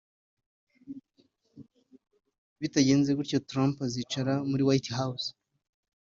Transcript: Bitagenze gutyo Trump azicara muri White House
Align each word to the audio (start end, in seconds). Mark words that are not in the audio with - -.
Bitagenze 2.59 3.09
gutyo 3.17 3.37
Trump 3.49 3.75
azicara 3.87 4.33
muri 4.49 4.61
White 4.67 4.91
House 4.99 5.27